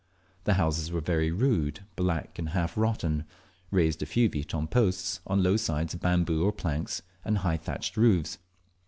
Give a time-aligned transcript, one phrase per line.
[0.45, 3.23] The houses were very rude, black, and half rotten,
[3.69, 7.57] raised a few feet on posts with low sides of bamboo or planks, and high
[7.57, 8.39] thatched roofs.